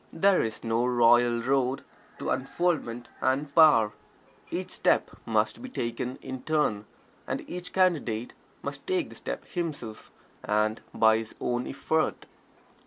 There 0.11 0.41
is 0.41 0.63
no 0.63 0.83
royal 0.83 1.43
road 1.43 1.83
to 2.17 2.31
unfoldment 2.31 3.09
and 3.21 3.53
power 3.53 3.91
each 4.49 4.71
step 4.71 5.11
must 5.27 5.61
be 5.61 5.69
taken 5.69 6.17
in 6.23 6.41
turn, 6.41 6.85
and 7.27 7.47
each 7.47 7.71
Candidate 7.71 8.33
must 8.63 8.87
take 8.87 9.09
the 9.09 9.15
step 9.15 9.45
himself, 9.45 10.09
and 10.43 10.81
by 10.91 11.17
his 11.19 11.35
own 11.39 11.67
effort. 11.67 12.25